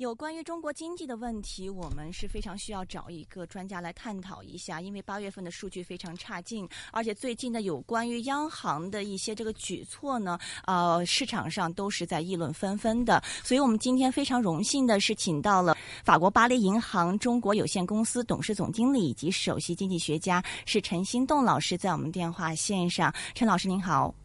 [0.00, 13.22] 有关于中国经济的问题，我们是非常需要找一个专家来探讨一下，因为八月份的数据非常差劲，而且最近呢，有关于央行的一些这个举措呢，呃，市场上都是在议论纷纷的。
[13.44, 23.14] 所以我们今天非常荣幸的是，请到了法国巴黎银行中国有限公司董事总经理以及首席经济学家是陈新栋老师，在我们电话线上。
[23.34, 24.19] 陈老师您好。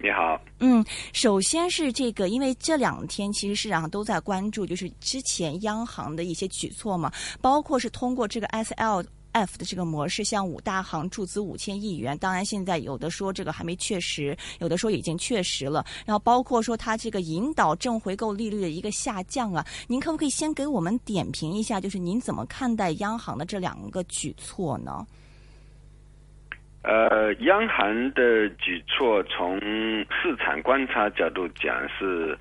[0.00, 25.04] 你好，嗯，首先是这个，因为这两天其实市场上都在关注，就是之前央行的一些举措嘛，包括是通过这个 SLF 的这个模式向五大行注资五千亿元，当然现在有的说这个还没确实，有的说已经确实了，然后包括说它这个引导正回购利率的一个下降啊，您可不可以先给我们点评一下，就是您怎么看待央行的这两个举措呢？
[26.82, 32.38] 呃，央行的举措从市场观察角度讲是，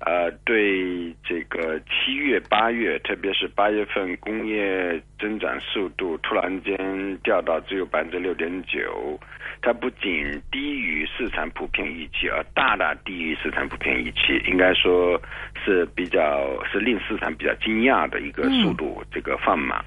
[0.00, 9.18] 呃，对这个七月、八月，特别是八月份工业增长速度突然间掉到只有百分之六点九，
[9.62, 15.18] 它不仅低于市场普遍预期，而大大低于市场普遍预期，应该说
[15.64, 19.82] 是比较是令市场比较惊讶的一个速度，这个放慢。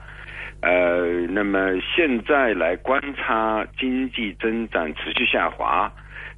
[0.62, 5.90] 呃，那么现在来观察经济增长持续下滑，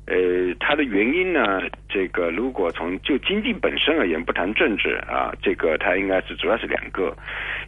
[0.06, 0.16] 呃，
[0.60, 1.62] 它的原因呢？
[1.90, 7.18] 这个如果从就经济本身而言，不谈政治啊，这个它应该是主要是两个，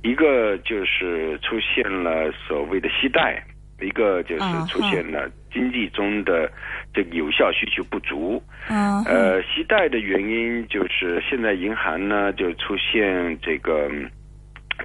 [0.03, 3.43] 一个就是出现了所谓的息贷，
[3.81, 6.51] 一个就是出现了经济中的
[6.93, 8.39] 这个有效需求不足。
[8.69, 13.89] 嗯，呃，息贷的原因就是现在银行呢就出现这个。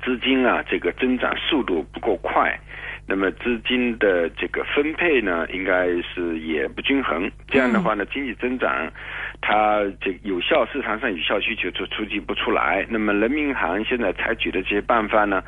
[0.04, 2.58] 资金啊，这个增长速度不够快，
[3.06, 7.30] 那么资金的这个分配呢，应该是也不均衡。
[7.48, 8.90] 这样的话呢，经济增长
[9.40, 12.86] 它这有效市场上有效需求就触及不出来。
[12.88, 15.42] 那么人民银行现在采取的这些办法呢，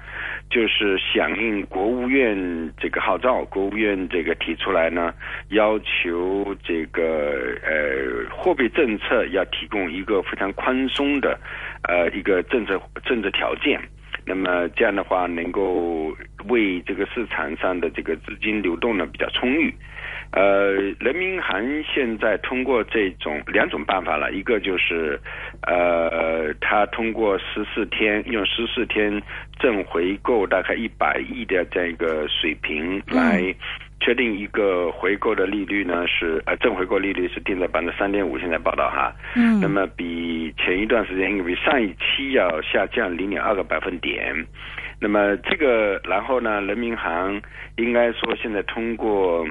[0.50, 5.14] 就是响应国务院这个号召，国务院这个提出来呢，
[5.50, 11.38] 要求这个呃货币政策要提供一个非常宽松的
[11.82, 13.80] 呃一个政策政治条件。
[14.25, 16.14] 那么这样的话，能够
[16.48, 19.75] 为这个市场上的这个资金流动呢比较充裕。
[20.32, 21.60] 呃，人民银行
[21.92, 25.19] 现在通过这种两种办法了，一个就是
[25.66, 29.20] 呃，他通过十四天用十四天
[29.59, 33.54] 正回购大概一百亿的这样一个水平来。
[34.00, 44.34] 确定一个回购的利率呢是呃正回购利率是定在百分之三点五，现在报道哈，嗯，那么比前一段时间因为上一期要下降零点二个百分点，
[45.00, 47.40] 那么这个然后呢，人民银行
[47.76, 49.46] 应该说现在通过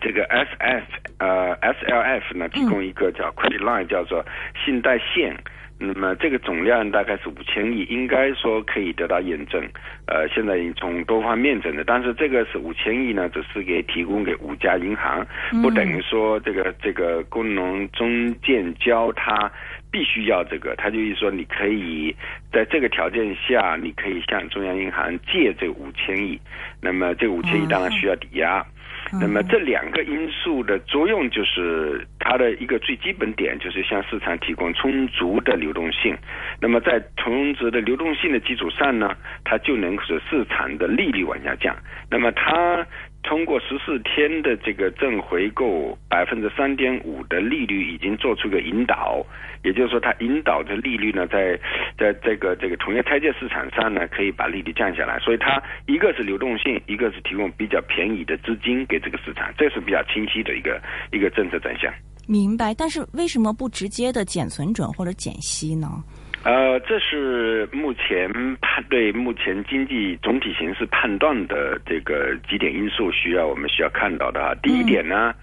[0.00, 0.84] 这个 S F
[1.18, 4.24] 呃 S L F 呢提供一个叫 credit line 叫做
[4.64, 5.36] 信贷线。
[5.80, 9.62] 那么这个总量大概是五千亿，应该说可以得到验证。
[10.06, 15.24] 呃，现在已经从多方面证的，但是这个是五千亿呢，只是给提供给五家银行，
[15.62, 19.50] 不等于说这个这个工农中建交它
[19.90, 22.14] 必须要这个，他就是说你可以
[22.52, 26.40] 在这个条件下，你可以向中央银行借这五千亿。
[26.80, 28.66] 那么这五千亿当然需要抵押。
[29.12, 36.16] 那么这两个因素的作用，就是它的一个最基本点，就是向市场提供充足的流动性。
[36.60, 41.76] 那么在充足的流动性的基础上呢，它就能使市场的利率往下降。
[42.10, 42.86] 那么它。
[43.28, 49.22] 通过十四天的这个正回购百分之三点五的利率，已经做出个引导，
[49.62, 51.54] 也就是说，它引导的利率呢，在
[51.98, 55.18] 在这个这个同业拆借市场上呢，可以把利率降下来。
[55.18, 60.80] 所以它一个是流动性，一个是提供比较便宜的资金给这个市场，这是比较清晰的一个
[61.12, 61.92] 一个政策转向。
[62.26, 66.02] 明白，但是为什么不直接的减存准或者减息呢？
[66.44, 74.54] 呃，这是目前判对目前经济总体形势判断的这个几点因素，需要我们需要看到的啊。
[74.62, 75.34] 第一点呢，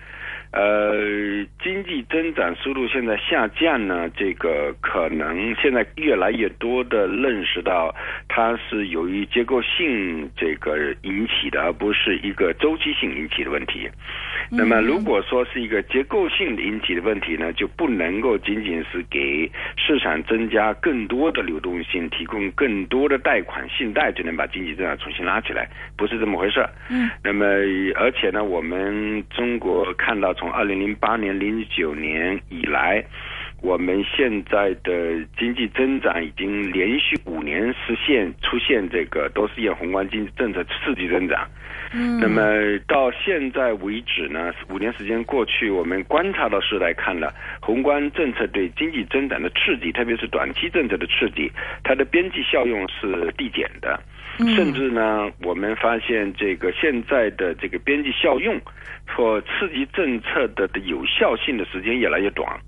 [0.56, 7.94] 呃，经济增长速度现在下降呢，这个可能现在越来越多的认识到，
[8.30, 13.90] 它是由于结构性这个引起的，而不是一个周期性引起的问题。
[14.50, 25.68] 那么，如果说是一个结构性引起的问题呢，就不能够仅仅是给市场增加更多的流动性，提供更多的贷款、信贷就能把经济增长重新拉起来，
[25.98, 26.66] 不是这么回事。
[26.90, 27.10] 嗯。
[27.22, 27.46] 那么，
[27.96, 33.04] 而且呢，我们中国看到从二零零八年、零九年以来，
[33.62, 41.48] 我们现在的经济增长已经连续五年实现出现这个都是以宏观经济政策刺激增长。
[41.94, 42.42] 嗯，那么
[42.88, 51.50] 到现在为止呢，五年时间过去，我们观察到是来看了宏观政策对经济增长的刺激，特别是短期政策的刺激，
[51.84, 54.02] 它的边际效用是递减的。
[54.38, 58.60] 甚至呢，我们发现这个现在的这个边际效用
[59.08, 62.60] 和刺激政策的的有效性的时间越来越短。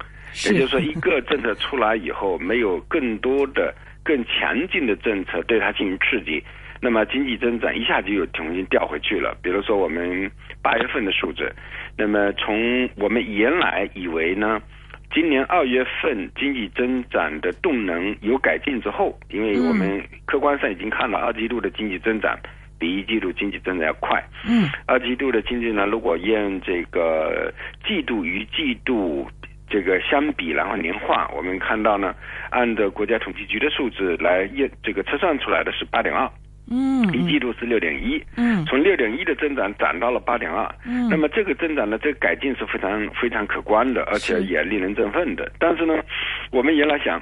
[0.45, 3.73] 也就是说，一个政策出来以后，没有更多的、
[4.03, 6.43] 更强劲的政策对它进行刺激，
[6.79, 9.35] 那么经济增长一下就又重新掉回去了。
[9.41, 10.29] 比如说，我们
[10.61, 11.51] 八月份的数字，
[11.97, 14.61] 那么从我们原来以为呢，
[15.13, 22.37] 今年二月份经济增长的动能有改进之后，因为我们客观上已经看到二季度的经济增长
[22.79, 24.23] 比一季度经济增长要快。
[24.47, 27.53] 嗯，二季度的经济呢，如果按这个
[27.87, 29.27] 季度与季度。
[29.69, 32.15] 这个相比，然后年化，我们看到呢，
[32.51, 36.25] 按照国家统计局的数字来验，这个测算出来的是八点二，
[36.69, 45.49] 嗯，一季度是六点一，嗯，从六点一的增长涨到了八点二，嗯，那么这个增长呢，这个改进是非常非常可观的，而且也令人振奋的。
[45.59, 45.93] 但是呢，
[46.51, 47.21] 我们原来想，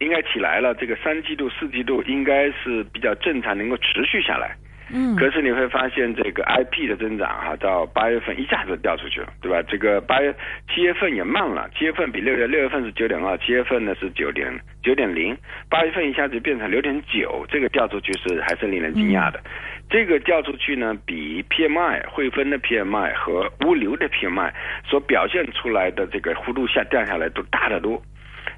[0.00, 4.56] 应该起来了，这个三季度、四季度应该是比较正常，能够持续下来。
[4.92, 9.62] 嗯，可是你会发现这个 IP 的增长哈，到八月份一下子掉出去了，对吧？
[9.62, 10.34] 这个八月
[10.68, 14.52] 七月份也慢了，七月份比六月六月份是九点二，七月份呢是九点
[14.82, 15.34] 九点零，
[15.70, 19.40] 八月份一下子变成六点九，这个掉出去是还是令人惊讶的。
[19.88, 24.52] 这个掉出去呢，比 PMI 汇丰的 PMI 和物流的 PMI
[24.86, 28.02] 所表现出来的这个幅度下降下来都大得多。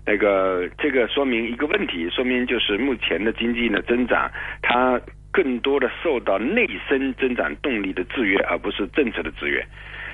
[0.05, 4.28] 那个这个说明一个问题，说明就是目前的经济呢增长
[4.61, 5.00] 它。
[5.37, 9.62] 更多的受到内生增长动力的制约，而不是政策的制约。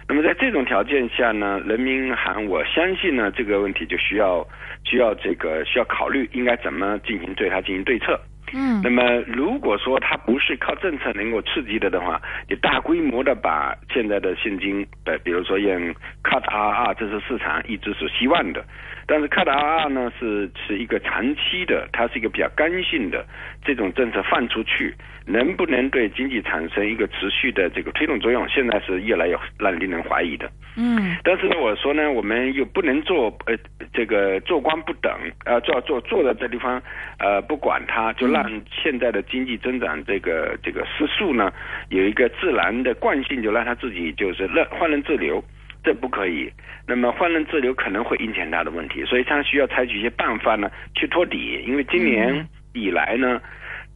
[0.08, 4.44] 那么在这种条件下呢，人民银行我相信呢，这个问题就需要
[4.82, 8.20] 需要这个需要考虑应该怎么进行对它进行对策。
[8.52, 18.62] 嗯，那么如果说它不是靠政策能够刺激的的话，你大规模的把现在的现金，呃，比如说用 cut RR，这是市场一直是希望的。
[19.06, 23.24] 但是 RR 呢是是一个长期的，它是一个比较刚性的
[23.64, 24.94] 这种政策放出去，
[25.26, 28.48] 能不能对经济产生一个持续的这个推动作用？
[28.48, 30.50] 现在是越来越让令人怀疑的。
[30.76, 33.54] 嗯，但是呢，我说呢，我们又不能做呃
[33.92, 35.12] 这个做官不等，
[35.44, 36.82] 呃做做坐在这地方，
[37.18, 41.52] 呃不管它，就让现在的经济增长这个这个失速呢
[41.90, 45.42] 有一个自然的惯性，就让它自己就是任换人自流。
[45.84, 46.48] 这不可以，
[46.86, 51.62] 那么换人自流可能会引起很大的问题，所以他需要采取一些办法呢，去托底。
[51.66, 53.40] 因为今年以来呢，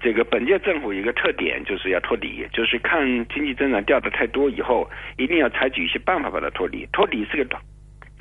[0.02, 6.88] 这个本届政府一个特点，就是要托底，就是看经济增长掉的太多以后，一定要采取一些办法把它托底。
[6.92, 7.62] 托底是个短，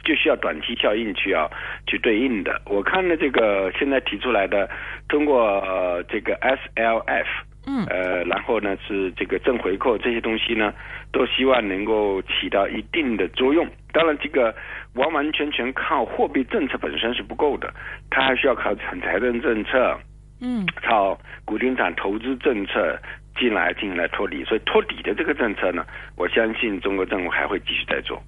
[0.04, 1.50] 就需要短期效应去要
[1.88, 2.62] 去对应的。
[2.66, 4.70] 我看了这个现在提出来的，
[5.10, 7.26] 通过这个 SLF。
[7.68, 10.74] 嗯，呃，然后呢是这个正回扣这些东西呢，
[11.12, 13.68] 都希望能够起到一定的作用。
[13.92, 14.54] 当然，这个
[14.94, 17.74] 完完全全靠货币政策本身是不够的，
[18.10, 20.00] 它还需要靠财政政策，
[20.42, 23.00] 嗯，靠固定产投资政策
[23.40, 24.44] 进来进行来托底。
[24.44, 25.86] 所以托底的这个政策呢，
[26.16, 28.22] 我相信中国政府还会继续在做。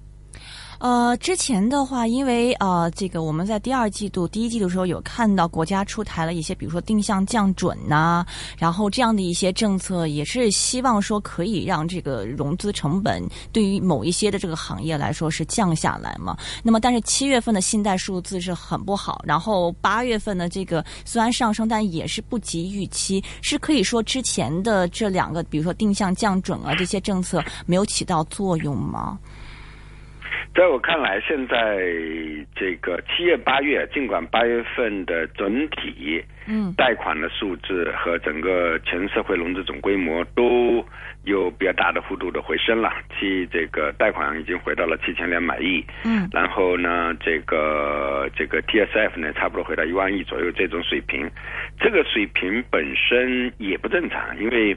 [0.78, 8.24] 呃，之前的话，因为呃，这个我们在第二季度、第一季度的时候有看到国家出台了一些，比如说定向降准呐，
[8.56, 13.20] 然后这样的一些政策，也是希望说可以让这个融资成本
[13.52, 16.38] 对于某一些的这个行业来说是降下来嘛。
[16.62, 29.18] 那么，但是七月份的信贷数字是很不好，然后八月份的这个虽然上升，但也是不及预期，是可以说之前的这两个，比如说定向降准啊这些政策没有起到作用吗？
[30.58, 31.86] 在我看来，现在
[32.56, 36.74] 这个七月、八月，尽管八月份的整体嗯。
[36.76, 40.84] 贷款的数字和整个全社会融资总规模都
[41.22, 51.30] 有比较大的幅度的回升了，其这个贷款已经回到了七千两百亿，嗯，然后呢，这个这个 TSF 呢，差不多回到一万亿左右这种水平，
[51.78, 54.76] 这个水平本身也不正常，因为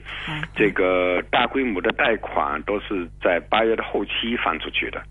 [0.56, 5.02] 这个大规模的贷款都是在八月的后期放出去的。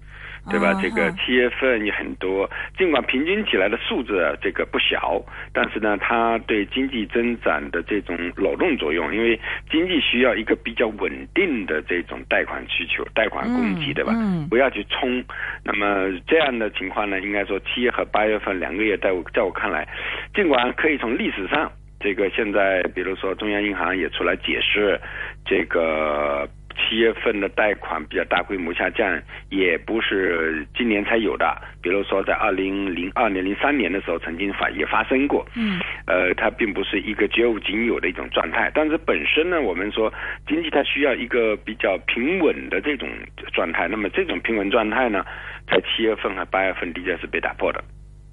[0.48, 0.78] 对吧？
[0.80, 9.38] 这个七月份也很多，尽管平均起来的数字这个不小，但是呢，它对经济增长的这种扰动作用，因为
[9.70, 14.14] 经济需要一个比较稳定的这种贷款需求、贷款供给，对吧？
[14.48, 15.22] 不要去冲。
[15.62, 19.86] 那么这样的情况呢，应该说七月和八月份两个月，在我在我看来，
[20.34, 21.70] 尽管可以从历史上，
[22.00, 24.98] 这个现在比如说中央银行也出来解释，
[25.44, 26.48] 这个。
[26.88, 31.56] 七七月份的贷款比较大规模下降，也不是今年才有的。
[31.80, 35.46] 比如说，在二零零二年、零三年的时候，曾经发也发生过。
[35.54, 38.72] 嗯，呃，它并不是一个绝无仅有的一种状态。
[38.74, 40.12] 但是本身呢，我们说
[40.48, 43.08] 经济它需要一个比较平稳的这种
[43.52, 43.86] 状态。
[43.86, 45.24] 那么这种平稳状态呢，
[45.68, 47.84] 在七月份和八月份的确是被打破的。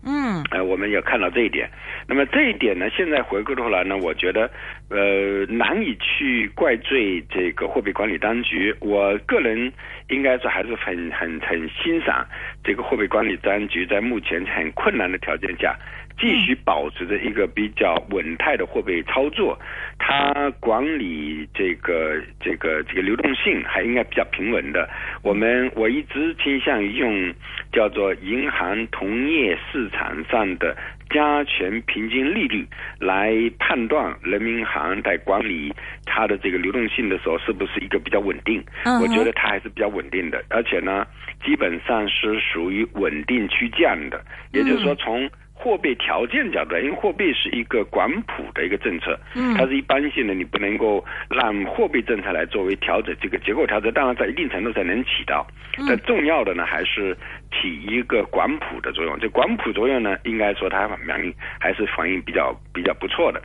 [0.07, 1.69] 嗯，呃，我们也看到这一点。
[2.07, 4.49] 那么这一点呢，现在回过头来呢，我觉得，
[4.89, 8.73] 呃，难以去怪罪这个货币管理当局。
[8.79, 9.73] 我个人
[10.07, 12.25] 应该说还是很很很欣赏
[12.63, 15.77] 这个货币管理当局在目前很困难的条件下。
[16.19, 19.57] 继续保持着一个比较稳态的货币操作，
[19.99, 24.89] 它管理这个这个这个流动性还应该比较平稳的。
[25.21, 27.33] 我们我一直倾向于用
[27.71, 30.75] 叫做银行同业市场上的
[31.09, 32.65] 加权平均利率
[32.99, 35.71] 来判断人民银行在管理
[36.05, 38.63] 它的这个流动性的时候是不是一个比较稳定。
[39.01, 41.05] 我觉得它还是比较稳定的，而且呢，
[41.45, 44.19] 基本上是属于稳定区间的，
[44.51, 45.29] 也就是说从。
[45.59, 53.91] 货币条件角度，因为货币是一个广谱的一个政策，嗯，它是一般性的，你不能够让货币政策来作为调整这个结构调整。
[53.91, 55.45] 当然，在一定程度上能起到，
[55.87, 57.17] 但重要的呢，还是
[57.51, 59.19] 起一个广谱的作用。
[59.19, 63.41] 这广谱作用呢，应该说它反应还是反应比较比较不错的。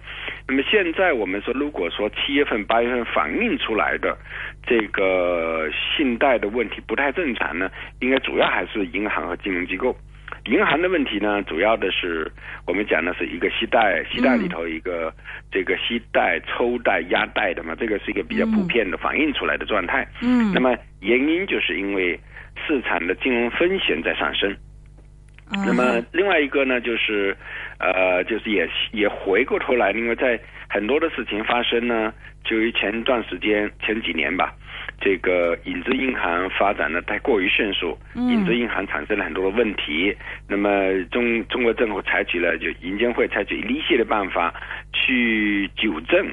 [0.47, 4.17] 那么现在我们说，如果说七月份、八月份反映出来的
[4.67, 9.97] 这个信贷的问题不太正常呢，应该主要还是银行和金融机构。
[10.47, 12.31] 银行的问题呢，主要的是
[12.67, 15.13] 我们讲的是一个息贷，息贷里头一个
[15.51, 20.07] 这个息贷、抽贷、压贷的嘛，这个是一个比较普遍的反映出来的状态。
[20.21, 22.19] 嗯，那么原因就是因为
[22.67, 24.55] 市场的金融风险在上升。
[25.67, 27.37] 那么另外一个呢，就是
[27.79, 34.55] 呃，就是也也回过头来，因为在很多的事情发生呢，就于前段时间前几年吧。
[35.03, 40.17] 这个影子银行发展的太过于迅速，影子银行产生了很多的问题。
[40.49, 40.71] 那么
[41.11, 44.55] 中中国政府采取了就银监会采取一系列办法
[44.93, 46.25] 去纠正。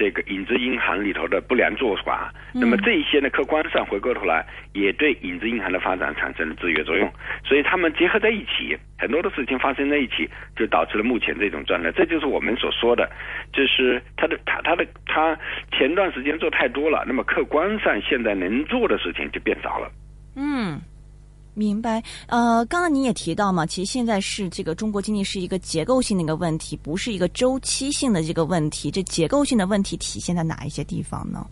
[0.00, 7.06] 这个影子银行里头的不良做法，那么这一些呢，客观上回过头来也对影子银行的发展产生了制约作用，
[7.44, 10.26] 所以他们结合在一起，很多的事情发生在一起，
[10.56, 11.92] 就导致了目前这种状态。
[11.92, 13.10] 这就是我们所说的，
[13.52, 15.38] 就是他的他他的他
[15.70, 19.92] 前段时间做太多了，那么客观上现在能做的事情就变少了。
[20.34, 20.80] 嗯。
[21.54, 28.90] 明白，呃，刚刚你也提到嘛，其实现在是这个中国经济是一个结构性的一个问题，不是一个周期性的这个问题。
[28.90, 31.44] 这结构性的问题体现在哪一些地方呢？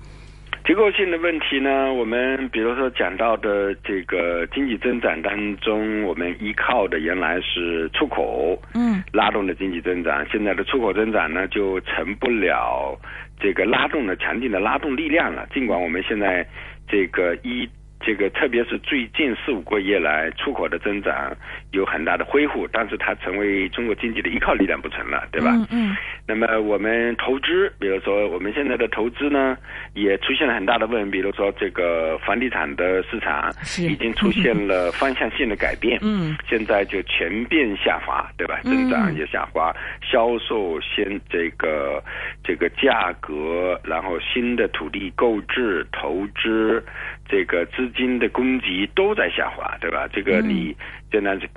[0.65, 12.99] 结构性的问题呢，我们比如说讲到的这个经济增长当中，我们依靠的原来是出口，嗯，拉动的经济增长，现在的出口增长呢就成不了
[13.41, 15.47] 这个拉动的强劲的拉动力量了。
[15.53, 16.47] 尽管我们现在
[16.89, 17.69] 这个一。
[18.01, 21.37] 这个特别是最近四五个月来，出口的增长
[21.73, 25.51] 有很大的恢复，但是它成为中国经济的依靠力量不成了，对吧？
[25.53, 25.97] 嗯嗯。
[26.27, 29.57] 那么我们投资，比如说我们现在的投资呢，
[29.95, 38.61] 也出现了很大的问题，比如说这个房地产的市场已经出现了方向性的改变，嗯，现在就全面下滑，对吧？
[38.65, 42.03] 增长也下滑，销售先这个
[42.45, 46.83] 这个价格，然后新的土地购置、投资。
[47.31, 50.09] 这个资金的供给都在下滑，对吧？
[50.11, 50.75] 这个你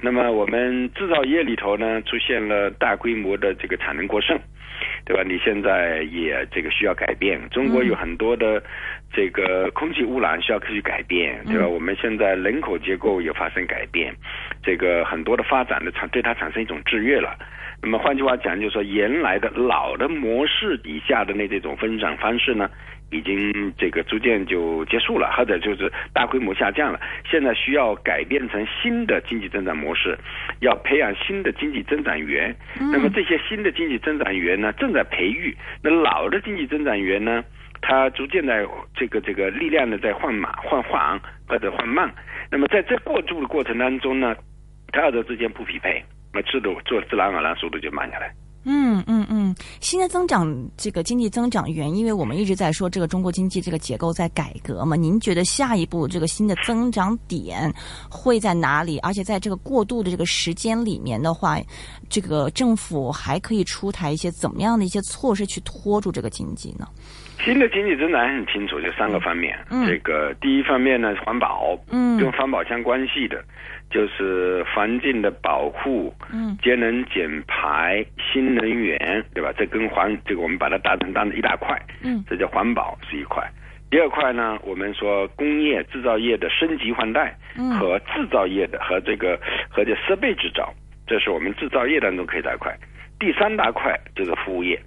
[0.02, 4.40] 那么我们制造业里头呢，出现了大规模的这个产能过剩，
[5.06, 5.24] 对吧？
[5.26, 7.40] 你现在也这个需要改变。
[7.50, 8.64] 中国有很多的
[9.14, 11.68] 这个空气污染需要去改变，对吧？
[11.68, 14.16] 我们现在人口结构也发生改变，
[14.64, 17.38] 这个很多的发展的产对它产生一种制约了。
[17.84, 22.70] 那么换句话讲，就是说原来的老的模式底下的那这种分享方式呢？
[23.12, 27.00] 已经这个逐渐就结束了，或者就是大规模下降了。
[27.30, 30.18] 现在需要改变成新的经济增长模式，
[30.62, 32.56] 要培养新的经济增长源。
[32.80, 35.56] 那么这些新的经济增长源呢，正在培育。
[35.84, 37.44] 那老的经济增长源呢，
[37.82, 38.66] 它逐渐在
[38.96, 42.10] 这个这个力量呢在换马、换缓或者换慢。
[42.50, 44.36] 那么在这过渡的过程当中呢，
[44.92, 46.04] 它二者之间不匹配，
[46.34, 48.32] 那制度做自然而然速度就慢下来。
[48.64, 49.41] 嗯嗯嗯，
[49.80, 54.96] 新的增长这个经济增长源，因为我们一直在说这个中国经济这个结构在改革嘛。
[54.96, 57.74] 您觉得下一步这个新的增长点
[58.10, 59.00] 会在哪里？
[59.00, 61.60] 而且在这个过渡的这个时间里面的话，
[62.10, 66.88] 这个政府还可以出台一些怎么样的一些措施去拖住这个经济呢？
[67.44, 69.58] 新的经济增长很清楚，就三个方面。
[69.70, 73.44] 嗯，这个第一方面呢，环保，嗯，跟环保相关系的。
[73.90, 78.98] 就是环境的保护，嗯，节能减排、新能源，
[79.34, 79.52] 对吧？
[79.58, 83.46] 这跟环这个我们把它打成当成一大块，嗯，这叫环保是一块。
[83.90, 89.38] 第二块呢，我们说工业制造业的升级换代嗯和制造业的和这个
[89.70, 90.74] 和这设备制造，
[91.06, 92.74] 这是我们制造业当中可以大块。
[93.20, 94.82] 第三大块就是服务业，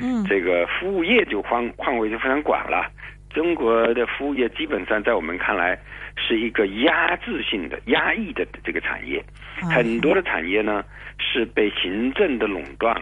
[0.00, 2.90] 嗯这个服务业就范范围就非常广了。
[3.30, 5.78] 中国的服务业基本上在我们看来
[6.16, 9.22] 是一个压制性的、压抑的这个产业，
[9.62, 10.84] 啊很多的产业呢
[11.18, 12.92] 是被行政的垄断、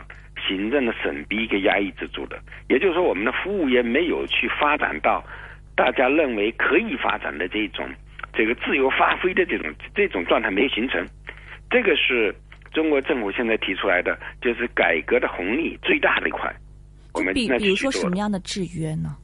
[0.46, 2.38] 行政的审批给压抑制住的。
[2.68, 5.24] 也就是说，我们的服务业没有去发展到
[5.74, 7.88] 大家认为可以发展的这种
[8.34, 11.02] 这个自由发挥的这种这种状态没有形成。
[11.70, 12.34] 这个是
[12.74, 16.54] 中国政府现在提出来的，就是改革的红利最大的一块。
[17.18, 19.16] 我们比比如说什么样的制约呢？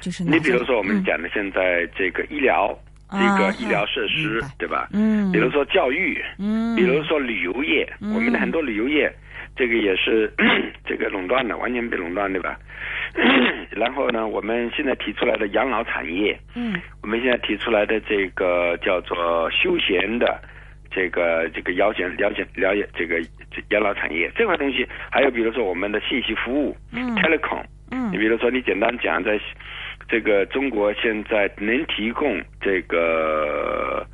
[0.00, 2.76] 就是你比如说我们嗯讲的现在这个医疗，
[3.10, 4.88] 这啊个医疗设施对吧？
[4.92, 9.10] 嗯，比如说教育，嗯，比如说旅游业，嗯我们的很多旅游业，
[9.56, 10.30] 这个也是
[10.84, 12.58] 这个垄断的，完全被垄断，对吧？
[13.70, 20.42] 然后呢，我们现在提出来的养老产业，嗯我们现在提出来的这个叫做休闲的。
[20.94, 23.20] 这个这个了解了解了解这个
[23.70, 24.30] 养老产业。
[24.36, 27.16] 这块东西，还有比如说我们的信息服务、嗯。
[27.16, 28.12] telecom，嗯。
[28.12, 29.38] 你比如说，你简单讲，在
[30.08, 34.06] 这个中国现在能提供这个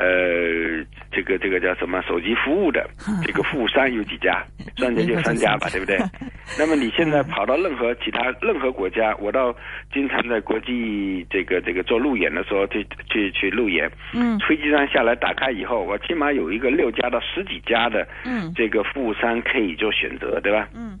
[0.00, 2.88] 呃这个这个叫什么手机服务的
[3.22, 4.42] 这个富商有几家？
[4.76, 5.98] 算起来就三家吧，对不对？
[6.58, 9.54] 那么你现在跑到任何其他任何国家，我到
[9.92, 20.68] 经常在国际这个这个做路演的时候去去去路演，嗯飞机上下来打开以后，我起码有一个六家到十几家的嗯这个服务商可以做选择，对吧？
[20.74, 20.98] 嗯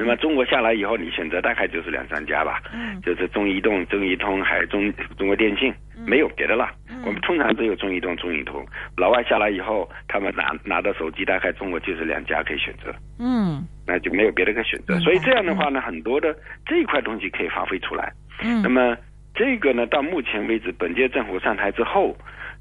[0.00, 5.72] 那么中国下来以后，你选择大概就是两三家吧，嗯就是中移动、中移通还有中中国电信，
[6.06, 6.70] 没有别的了。
[7.04, 8.64] 我们通常只有中移动、中移通。
[8.96, 14.98] 老外下来以后，他们拿拿到手机，大概中国就是两家可以选择，嗯那就没有别的可选择。
[15.00, 18.10] 所以这样的话呢，很多的这一块东西可以发挥出来。
[18.42, 18.96] 嗯那么
[19.34, 22.16] 这个呢，到目前为止，本届政府上台之后，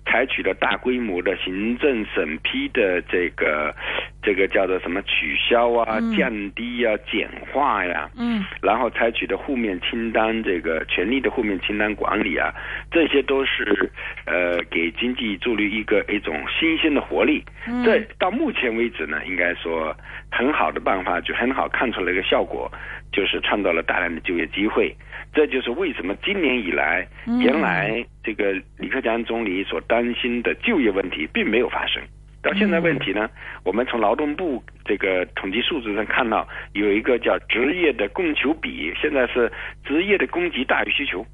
[0.06, 3.74] 采取了大规模的行政审批的这个
[4.22, 12.54] 这个叫做什么取消啊、嗯降低啊、简化呀、嗯然后采取的负面清单这个权力的负面清单管理啊，
[12.92, 13.90] 这些都是
[14.26, 17.44] 呃给经济助力一个一种新鲜的活力。
[17.68, 19.96] 嗯这到目前为止呢，应该说
[20.32, 22.70] 很好的办法，就很好看出来一个效果，
[23.12, 24.94] 就是创造了大量的就业机会。
[25.34, 32.02] 这就是为什么今年以来，嗯原来这个李克强总理所担心的就业问题并没有发生。
[32.42, 33.30] 到现在问题呢，
[33.64, 39.52] 我们从劳动部这个统计数字上看到，有一个叫职业的供求比，现在是
[39.84, 41.26] 职业的供给大于需求，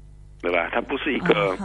[0.42, 0.68] 对吧？
[0.72, 1.56] 它不是一个、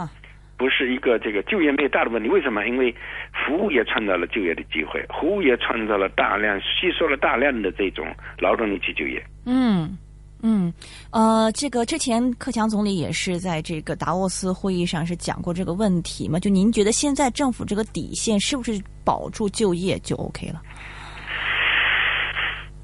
[0.56, 2.28] 不是一个这个就业没有大的问题。
[2.28, 2.66] 为什么？
[2.66, 2.94] 因为
[3.32, 8.06] 服务业创造了就业的机会，服务业创造了大量吸收了大量的这种
[8.38, 9.22] 劳动力去就业。
[9.46, 9.98] 嗯。
[10.42, 10.72] 嗯，
[11.10, 16.38] 呃，这个之前克强总理也是在这个达沃斯会议上是讲过这个问题嘛？
[16.38, 20.60] 就您觉得现在政府这个底线是不是保住就业就 OK 了？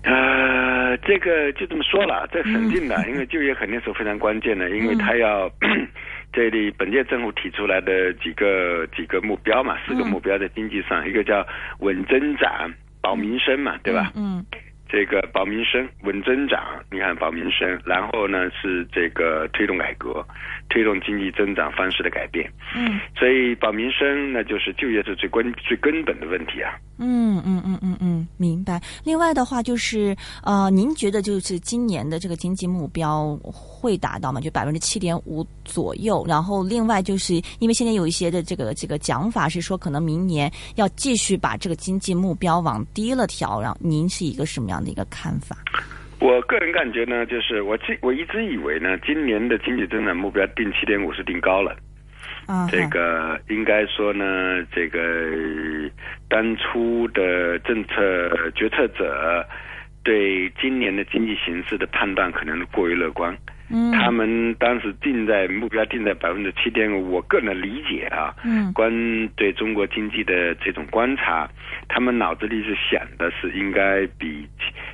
[0.05, 5.51] 呃，这个就这么说了，这肯定的，因为就业肯定是非常关键的，因为他要、
[6.33, 11.45] 这里本届政府提出来的几个几个目标嘛，四个目标在经济上，一个叫
[11.81, 14.13] 稳增长、保民生嘛，对吧？
[14.15, 14.45] 嗯
[14.89, 20.27] 这个保民生、稳增长，你看保民生，然后呢是这个推动改革，
[20.69, 22.51] 推动经济增长方式的改变。
[22.77, 26.77] 嗯所以保民生那就是就业是最根最根本的问题啊。
[26.99, 28.81] 嗯嗯嗯嗯嗯，明白。
[29.05, 34.41] 另外的话就是，呃，您觉得就是今年的这个经济目标会达到吗？
[34.41, 36.25] 就百分之七点五左右。
[36.29, 43.61] 然后另外就是因为现在有一些的这个这个讲法是说，可能明年要继续把这个经济目标往低了调。
[43.61, 45.57] 然后您是一个什么样的一个看法？
[46.21, 51.77] 我个人感觉呢，就是我记我一直以为呢，今年的经济增长目标定七点五是定高了。
[52.47, 54.99] 啊，这个应该说呢，这个
[56.29, 59.47] 当初的政策决策者
[60.03, 63.37] 对今年的经济形势的判断可能过于乐观。
[63.71, 68.73] 嗯，他们当时定在目标定在百分之七点五，我个人理解啊，嗯。
[68.73, 71.49] 关对中国经济的这种观察，
[71.89, 74.49] 他们脑子里是想的是应该比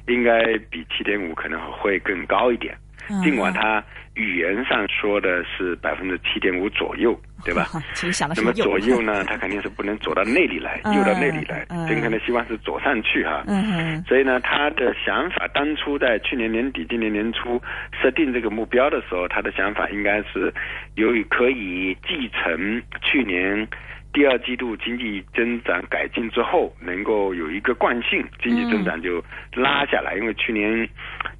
[0.08, 2.76] 应该比七点五可能会更高一点，
[3.08, 3.22] 嗯。
[3.22, 3.82] 尽管他
[4.14, 7.66] 语言上说的是百分之七点五左右，对吧？
[7.94, 13.42] 其实想的是那么左右呢， 它肯定是不能左到那里来，嗯右到那里来，嗯尽可能希望是左上去哈。
[13.48, 17.60] 嗯哼所以呢，他的想法当初在去年年底、今年年初
[18.00, 20.52] 设定这个目标的时候，他的想法应该是
[20.94, 23.66] 由于可以继承去年
[24.12, 29.20] 第二季度经济增长改进之后，能够有一个惯性，经济增长就
[29.54, 30.88] 拉下来，因为去年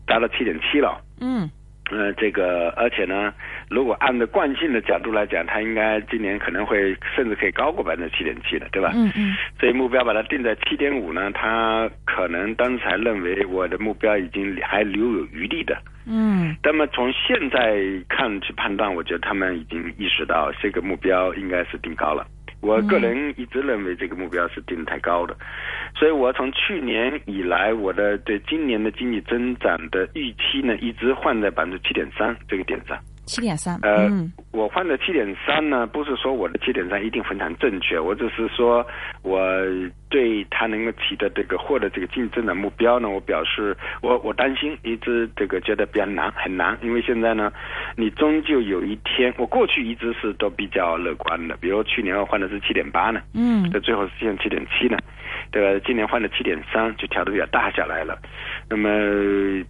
[0.04, 1.00] 达到七点七了。
[1.20, 1.48] 嗯
[1.96, 3.32] 呃，这个而且呢，
[3.70, 8.90] 如果按照惯性的角度来讲，它应该今年可能会甚至可以高过百分之七点七的，对吧？
[8.94, 9.34] 嗯嗯。
[9.60, 15.76] 所以目标把它定在七点五呢，他可能当时还认为我的目标已经还留有余地的。
[16.06, 16.56] 嗯。
[16.62, 22.26] 那么从现在看去判断，我觉得他们已经意识到这个目标应该是定高了。
[22.64, 25.36] 我个人一直认为这个目标是定太高的，
[25.94, 32.98] 所以我从去年以来，我的对今年的经济增长的预期呢，一直换在百分之七点三这个点上。
[33.26, 34.08] 七点三，呃，
[34.52, 38.86] 我换的七点三呢，不是说我的七点三一定非常正确，我只是说
[39.22, 39.40] 我
[40.08, 47.52] 对他能够取得这个获得这个竞争的目标呢，我表示我我担心，一直这个觉得比较难，很难，因为现在呢，
[47.96, 54.98] 你终究有一天，我过去一直是都比较乐观的，比如去年我换的是七点八呢，嗯，在最后实现七点七呢。
[55.54, 55.80] 对吧？
[55.86, 58.18] 今年换了七点三，就调的比较大下来了。
[58.68, 58.90] 那么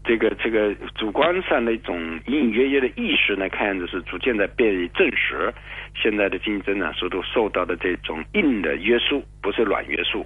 [0.03, 5.53] 这个这个主观上的一种隐隐约约的意识呢，看样子是逐渐在被证实。
[5.94, 10.25] 现在的经济增长速度受到的这种硬的约束，不是软约束。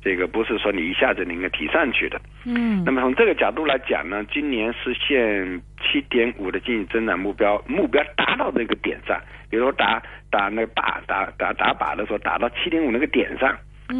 [0.00, 2.20] 这个不是说你一下子能够提上去的。
[2.46, 2.84] 嗯。
[2.84, 13.58] 那么从这个角度来讲呢，今年实现七点五的经济增长目标，目标达到这个点上，比如说打打那个靶打打打靶的时候，打到七点五那个点上。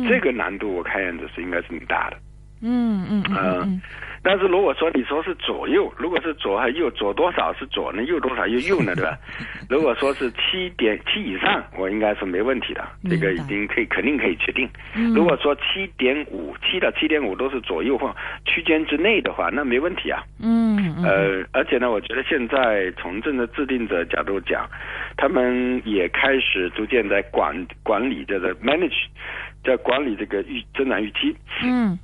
[0.09, 2.17] 这个难度我看样子是应该是挺大的，
[2.63, 3.83] 嗯嗯嗯，
[4.23, 8.05] 但是如果说你说是左右，如果是左还右，左多少是左呢？
[8.05, 8.95] 右多少又右呢？
[8.95, 9.19] 对吧？
[9.69, 14.69] 如果说是七点七以上，我应该是没问题的，这个已经可以肯定可以确定。
[15.15, 20.23] 如果说七点五，七到七点五都是左右或区间之内的话，那没问题啊。
[20.41, 24.69] 嗯呃，而且呢，我觉得现在从政的制定者角度讲，
[25.17, 29.03] 他们也开始逐渐在管管理这个 manage。
[29.65, 31.97] 在管理这个预增长预期，嗯，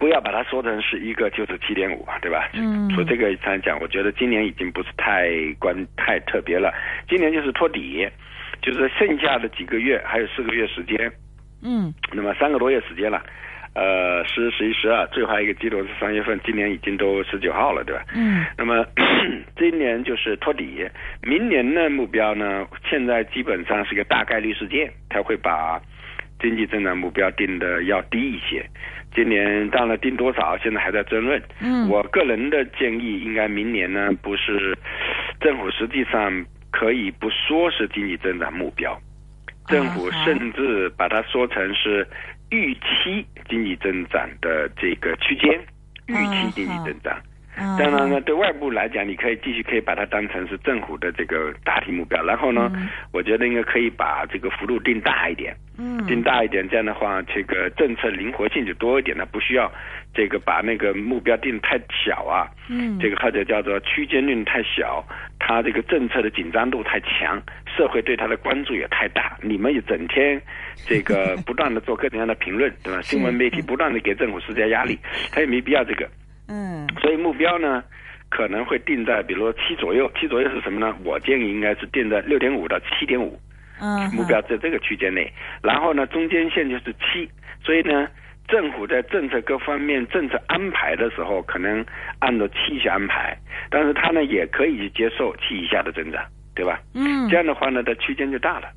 [0.00, 2.48] 不要把它说成是一个就是七点五嘛，对吧？
[2.54, 6.72] 嗯，从这个上讲，我觉得今年已经不是太关太特别了。
[7.06, 8.08] 今年就是托底，
[8.62, 11.12] 就是剩下的几个月还有四个月时间，
[11.62, 13.22] 嗯，那么三个多月时间了，
[13.74, 18.02] 呃，十、十一、十二，最后一个季度是三月份，今年已经都十九号了，对吧？
[18.14, 18.82] 嗯，那么
[19.58, 20.88] 今年就是托底，
[21.22, 25.78] 明年的目标呢，现在基本上是个大概率事件，他会把。
[26.40, 28.64] 经济增长目标定的要低一些，
[29.14, 31.42] 今年当然定多少，现在还在争论。
[31.60, 34.76] 嗯，我个人的建议，应该明年呢，不是
[35.40, 38.98] 政府实际上可以不说是经济增长目标，
[39.66, 42.06] 政府甚至把它说成是
[42.50, 45.60] 预期经济增长的这个区间，
[46.06, 47.16] 预期经济增长。
[47.78, 52.22] 当然呢，对外部来讲，你可以继续可以把它当成是政府的这个大体目标。
[52.24, 52.70] 然后呢，
[53.12, 56.68] 我觉得应该可以把这个幅度定大一点，嗯定大一点。
[56.68, 59.70] 这样的话，这个政策灵活性就多一点了，不需要
[60.14, 62.48] 这个把那个目标定太小啊。
[62.68, 65.04] 嗯，这个或者叫做区间论太小，
[65.38, 69.36] 它这个政策的紧张度太强，社会对它的关注也太大。
[69.42, 70.40] 你们也整天
[70.86, 73.00] 这个不断的做各种各样的评论，对吧？
[73.04, 74.98] 新闻媒体不断的给政府施加压力，
[75.32, 76.08] 他也没必要这个。
[76.50, 77.82] 嗯，所以目标呢
[78.28, 80.10] 可能会定在，比如说七左右。
[80.18, 80.94] 七左右是什么呢？
[81.04, 83.40] 我建议应该是定在六点五到七点五。
[83.80, 85.32] 嗯，目标在这个区间内。
[85.62, 87.30] 然后呢，中间线就是七。
[87.64, 88.08] 所以呢，
[88.48, 91.84] 政府在政策各方面政策安排的时候，可能
[92.18, 93.36] 按照七去安排，
[93.70, 96.22] 但是他呢也可以接受七以下的增长，
[96.54, 96.80] 对吧？
[96.94, 98.68] 嗯，这样的话呢，它区间就大了。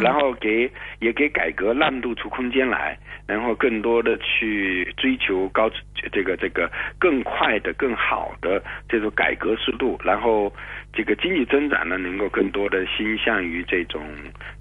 [0.00, 5.70] 然后给也给改革让渡出空间来，然后更多的去追求高
[6.12, 10.52] 这个这个更快的、更好的这种改革速度，然后
[10.96, 14.02] 这个经济增长呢，能够更多的倾向于这种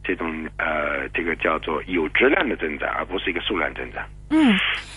[0.03, 4.05] 这种呃，这个叫做有质量的增长，而不是一个数量增长。
[4.31, 4.53] 嗯，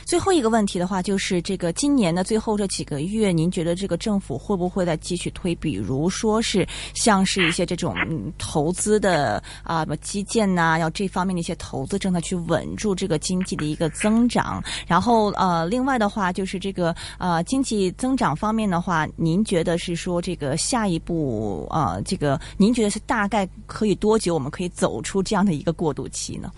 [0.06, 5.54] 最后一个问题的话，就是这个今年的最后这几个月，您觉得这个政府会不会再继续推？
[5.56, 7.94] 比如说是像是一些这种
[8.38, 14.62] 投资的啊，什么基建呐，要这方面的一些投资政策去稳住这个经济的一个增长。
[14.88, 21.27] 然后呃，另外的话就是这个呃经济增长方面的话，您觉得是说这个下一步
[21.68, 26.50] 啊，这个您觉得是大概可以多久我们可以走出这样的一个过渡期呢？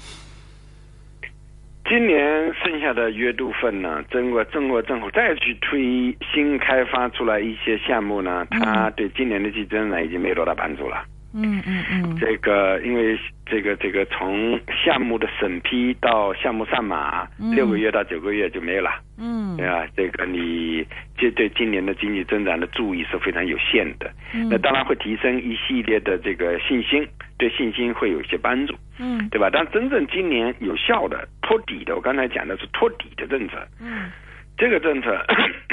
[1.89, 2.19] 今年
[2.55, 11.05] 剩下的月度份呢，中国中国政府再去推新开发出来一些项目呢，它对今年的经济增长已经没多大帮助了。
[11.35, 12.17] 嗯嗯嗯。
[12.17, 18.91] 这个因为这个这个从项目的审批到项目上马，六个月到九个月就没有了。
[19.19, 19.57] 嗯。
[19.57, 24.11] 对吧，这个你这对今年的经济增长的注意是非常有限的。
[24.49, 28.75] 那当然会提升一系列的这个信心，对信心会有一些帮助。
[28.99, 29.51] 嗯，对吧？
[29.53, 33.67] 但真正今年有效的托底的，我刚才讲的是托底的政策。
[33.81, 34.11] 嗯，
[34.57, 35.25] 这个政策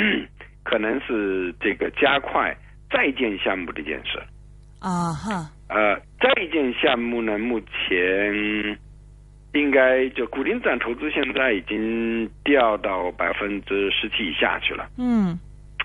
[0.63, 2.56] 可能是这个加快
[2.89, 4.22] 在建项目的建设。
[4.88, 8.80] 啊哈，呃，在建项目呢，目前
[9.54, 15.38] 应该就固定资产投资现在已经掉到百分之十七以下去了，嗯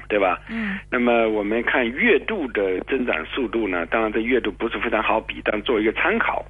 [0.08, 0.38] 对吧？
[0.48, 6.44] 嗯那么我们看月度的增长速度呢，当然这月度不是非常好比，但作为一个参考，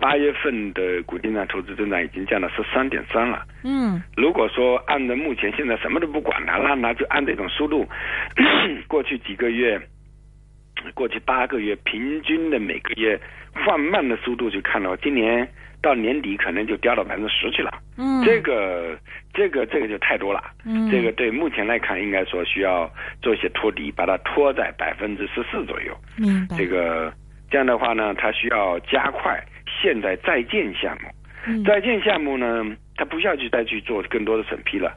[0.00, 3.44] 八月份的固定资产投资增长已经降到十三点三了。
[3.62, 7.86] 嗯如果说按照目前现在什么都不管它，那那就按这种速度，
[8.88, 9.78] 过去几个月，
[10.94, 13.18] 过去八个月平均的每个月
[13.66, 15.48] 放慢的速度去看的话，今年
[15.82, 17.70] 到年底可能就掉到百分之十去了。
[17.96, 18.98] 嗯，这个
[19.32, 20.42] 这个这个就太多了。
[20.64, 22.90] 嗯这个对目前来看，应该说需要
[23.22, 25.96] 做一些托底，把它拖在百分之十四左右。
[26.16, 27.12] 明白这个
[27.50, 29.42] 这样的话呢，它需要加快
[29.82, 31.08] 现在在建项目。
[31.46, 32.64] 嗯在建项目呢，
[32.96, 34.94] 它不需要去再去做更多的审批了。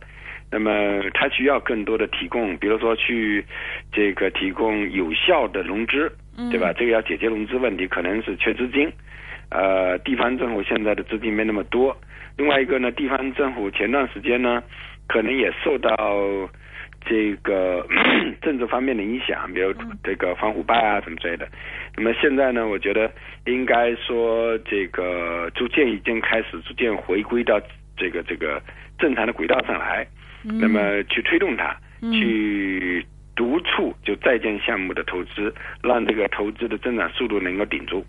[0.53, 3.43] 那么它需要更多的提供，比如说去
[3.91, 6.71] 这个提供有效的融资，嗯对吧？
[6.77, 8.87] 这个要解决融资问题，可能是缺资金。
[9.49, 11.97] 呃，地方政府现在的资金没那么多。
[12.37, 14.61] 另外一个呢，地方政府前段时间呢，
[15.07, 15.97] 可能也受到
[17.05, 17.85] 这个
[18.41, 21.47] 政治方面的影响，比如这个反腐败啊什么之类的。
[21.97, 23.11] 那么现在呢，我觉得
[23.45, 27.59] 应该说这个逐渐已经开始逐渐回归到
[27.95, 28.61] 这个这个
[28.97, 30.07] 正常的轨道上来，
[30.43, 38.05] 嗯那么去推动它，嗯去督促就在建项目的投资，让这个投资的增长速度能够顶住。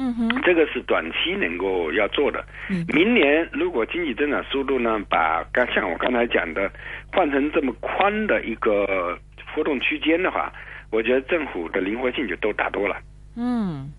[0.00, 2.44] 嗯哼这个是短期能够要做的。
[2.68, 6.70] 明白明年如果经济增长速度呢，把刚像我刚才讲的
[7.12, 9.18] 换成这么宽的一个
[9.54, 10.52] 波动区间的话，
[10.90, 12.96] 我觉得政府的灵活性就都大多了。
[13.36, 13.90] 嗯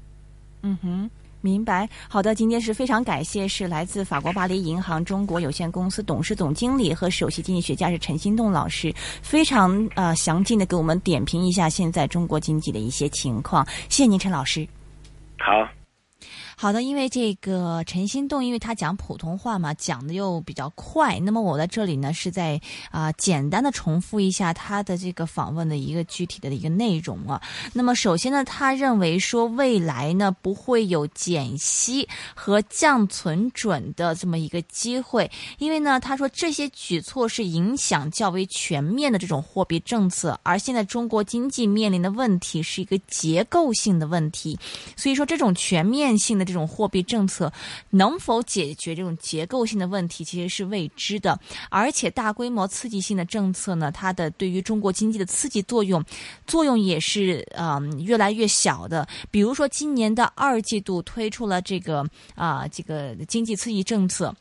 [0.63, 1.09] 嗯哼。
[1.41, 13.65] 明白，好的，今天是非常感谢，是来自法国巴黎银行中国有限公司董事总经理和首席经济学家是陈新栋老师，非常呃详尽的给我们点评一下现在中国经济的一些情况。
[13.87, 14.67] 谢谢您，陈老师。
[15.37, 15.65] 好，
[16.61, 22.59] 好的，因为这个陈心动，因为他讲普通话嘛，讲的又比较快，那么我在这里呢是在
[22.91, 27.41] 啊、简单的重复一下他的这个访问的一个具体的一个内容啊。
[27.71, 44.59] 那么首先呢，他认为说未来呢不会有减息和降存准的这么一个机会，因为呢他说这些举措是影响较为全面的这种货币政策，而现在中国经济面临的问题是一个结构性的问题，
[44.97, 47.53] 所以说这种全面性的这种货币政策
[47.91, 51.39] 能否解决这种结构性的问题，其实是未知的。
[51.69, 56.03] 而且大规模刺激性的政策呢，它的对于中国经济的刺激作用，
[56.47, 59.07] 作用也是嗯越来越小的。
[59.29, 64.35] 比如说今年的二季度推出了这个啊、这个经济刺激政策。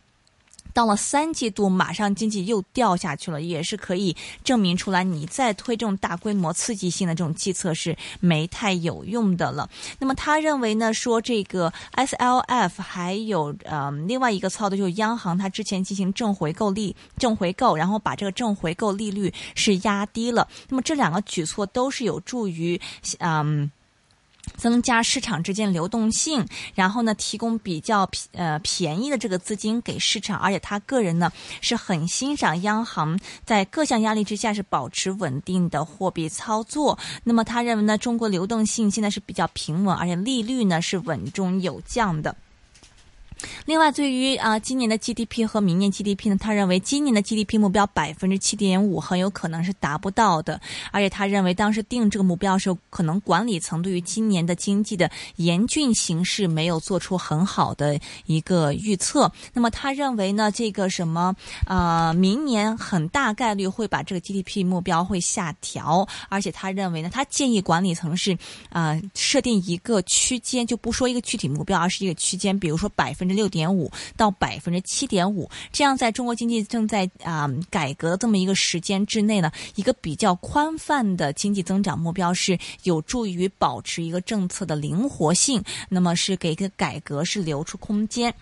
[0.72, 9.68] 到了三季度，马上经济又掉下去了，也是可以证明出来，你再推这种大规模刺激性的这种计策是没太有用的了。
[9.98, 20.46] 那么他认为呢，说这个 SLF 还有呃另外一个操作就是央行它之前进行正回购利正回购，然后把这个正回购利率是压低了。
[20.68, 22.80] 那么这两个举措都是有助于
[23.18, 23.70] 嗯。
[24.56, 36.98] 增加市场之间流动性，然后呢，提供比较便呃便宜的这个资金给市场，而且他个人呢是很欣赏央行在各项压力之下是保持稳定的货币操作。
[37.24, 42.34] 那么他认为呢，中国流动性现在是比较平稳，而且利率呢是稳中有降的。
[43.66, 59.30] 另外，对于啊、今年的 GDP 和明年 GDP 呢，他认为今年的 GDP 目标百分之七点五很有可能是达不到的，而且他认为当时定这个目标的时候，可能管理层对于今年的经济的严峻形势没有做出很好的一个预测。
[59.52, 68.36] 那么他认为呢，这个什么啊、明年很大概率会把这个 GDP 目标会下调，而且他认为呢，他建议管理层是
[68.70, 88.34] 啊、设定一个区间，就不说一个具体目标，而是一个区间，比如说百分六点五到百分之七点五，这样在中国经济正在啊、改革这么一个时间之内呢，一个比较宽泛的经济增长目标是有助于保持一个政策的灵活性，那么是给一个改革是留出空间。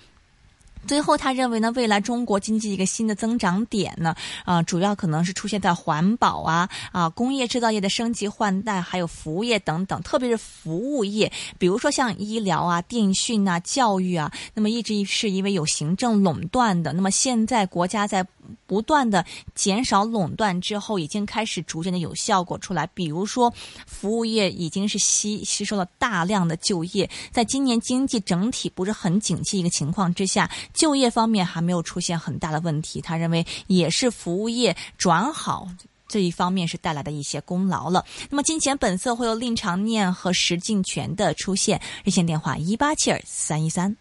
[0.87, 18.25] 最后，他认为呢，未来中国经济一个新的增长点呢，啊、主要可能是出现在环保啊、啊工业制造业的升级换代，还有服务业等等，特别是服务业，比如说像医疗啊、电讯啊、教育啊，那么一直是因为有行政垄断的，那么现在国家在
[18.66, 22.87] 不断的减少垄断之后，已经开始逐渐的有效果出来。
[22.88, 23.52] 比如说，
[23.87, 33.00] 服务业已经是吸吸收了大量的就业，在今年经济整体不是很景气一个情况之下，就业方面还没有出现很大的问题。
[33.00, 35.68] 他认为也是服务业转好。
[36.09, 38.04] 这一方面是带来的一些功劳了。
[38.30, 43.96] 那么金钱本色会有令常念和石敬全的出现，热线电话一八七二三一三。